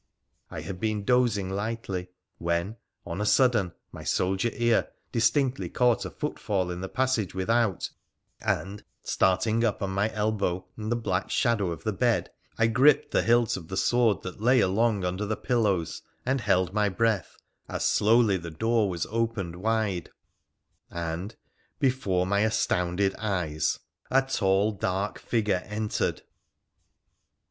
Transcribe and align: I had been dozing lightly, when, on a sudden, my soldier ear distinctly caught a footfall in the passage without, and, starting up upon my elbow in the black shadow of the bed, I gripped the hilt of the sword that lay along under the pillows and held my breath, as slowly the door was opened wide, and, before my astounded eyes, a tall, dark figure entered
I 0.49 0.61
had 0.61 0.79
been 0.79 1.03
dozing 1.05 1.51
lightly, 1.51 2.07
when, 2.39 2.77
on 3.05 3.21
a 3.21 3.25
sudden, 3.27 3.73
my 3.91 4.03
soldier 4.03 4.49
ear 4.53 4.89
distinctly 5.11 5.69
caught 5.69 6.05
a 6.05 6.09
footfall 6.09 6.71
in 6.71 6.81
the 6.81 6.89
passage 6.89 7.35
without, 7.35 7.87
and, 8.41 8.83
starting 9.03 9.63
up 9.63 9.75
upon 9.75 9.91
my 9.91 10.11
elbow 10.11 10.65
in 10.75 10.89
the 10.89 10.95
black 10.95 11.29
shadow 11.29 11.69
of 11.69 11.83
the 11.83 11.93
bed, 11.93 12.31
I 12.57 12.65
gripped 12.65 13.11
the 13.11 13.21
hilt 13.21 13.55
of 13.55 13.67
the 13.67 13.77
sword 13.77 14.23
that 14.23 14.41
lay 14.41 14.59
along 14.59 15.05
under 15.05 15.27
the 15.27 15.37
pillows 15.37 16.01
and 16.25 16.41
held 16.41 16.73
my 16.73 16.89
breath, 16.89 17.37
as 17.69 17.85
slowly 17.85 18.37
the 18.37 18.49
door 18.49 18.89
was 18.89 19.05
opened 19.05 19.57
wide, 19.57 20.09
and, 20.89 21.35
before 21.77 22.25
my 22.25 22.39
astounded 22.39 23.15
eyes, 23.19 23.77
a 24.09 24.23
tall, 24.23 24.71
dark 24.71 25.19
figure 25.19 25.61
entered 25.67 26.23